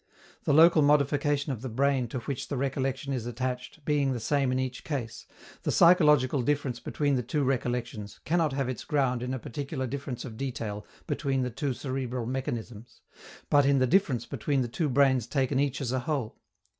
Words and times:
The 0.45 0.53
local 0.53 0.81
modification 0.81 1.51
of 1.53 1.61
the 1.61 1.69
brain 1.69 2.07
to 2.07 2.17
which 2.21 2.47
the 2.47 2.57
recollection 2.57 3.13
is 3.13 3.27
attached 3.27 3.85
being 3.85 4.13
the 4.13 4.19
same 4.19 4.51
in 4.51 4.57
each 4.57 4.83
case, 4.83 5.27
the 5.61 5.71
psychological 5.71 6.41
difference 6.41 6.79
between 6.79 7.17
the 7.17 7.21
two 7.21 7.43
recollections 7.43 8.19
cannot 8.25 8.51
have 8.53 8.67
its 8.67 8.83
ground 8.83 9.21
in 9.21 9.31
a 9.31 9.37
particular 9.37 9.85
difference 9.85 10.25
of 10.25 10.37
detail 10.37 10.87
between 11.05 11.43
the 11.43 11.51
two 11.51 11.75
cerebral 11.75 12.25
mechanisms, 12.25 13.01
but 13.47 13.63
in 13.63 13.77
the 13.77 13.85
difference 13.85 14.25
between 14.25 14.63
the 14.63 14.67
two 14.67 14.89
brains 14.89 15.27
taken 15.27 15.59
each 15.59 15.79
as 15.81 15.91
a 15.91 15.99
whole. 15.99 16.39